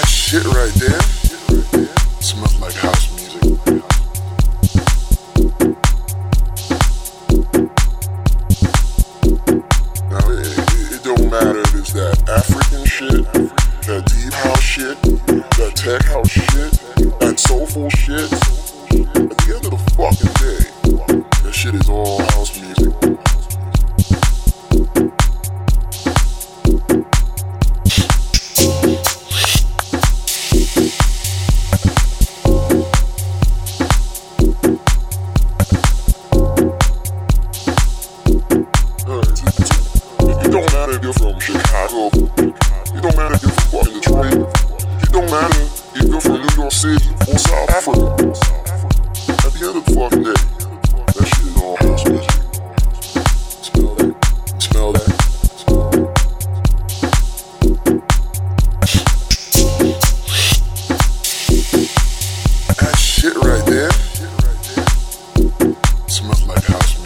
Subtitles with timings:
[0.00, 1.00] That shit right there
[2.22, 3.42] smells like house music.
[10.08, 13.30] Now it, don't matter if it's that African shit,
[13.84, 16.72] that deep house shit, that tech house shit,
[17.20, 18.32] that soulful shit.
[18.32, 20.64] At the end of the fucking day,
[21.42, 22.09] that shit is all
[41.18, 42.06] you're from Chicago.
[42.06, 44.34] It don't matter if you're from fucking Detroit.
[45.02, 45.62] It don't matter
[45.94, 48.06] if you're from New York City or South Africa.
[49.28, 50.34] At the end of the fucking day,
[51.06, 52.30] that shit is all house music.
[53.64, 54.14] Smell that?
[54.62, 55.10] Smell that?
[62.78, 63.90] That shit right there
[66.08, 66.99] smells like house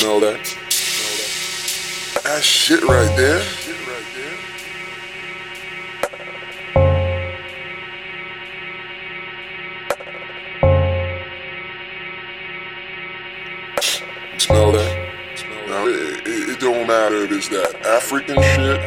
[0.00, 0.42] Smell that?
[2.24, 3.42] That shit right there.
[14.38, 15.12] Smell that?
[15.68, 18.80] Now, it, it, it don't matter if it's that African shit,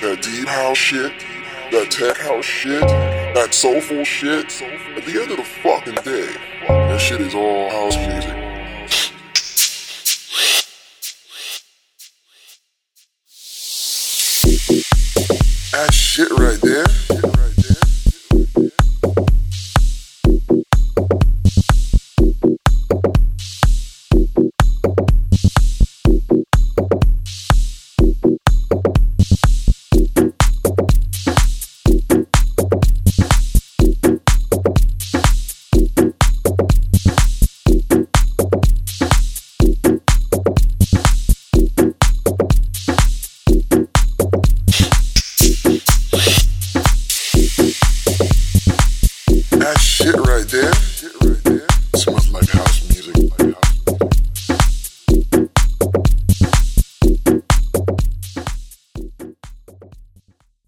[0.00, 1.12] that deep house shit,
[1.70, 4.60] that tech house shit, that soulful shit.
[4.60, 6.34] At the end of the fucking day,
[6.66, 8.47] that shit is all house music.
[14.58, 16.84] That shit right there.
[49.98, 50.72] That shit right there.
[51.96, 52.77] Smells like house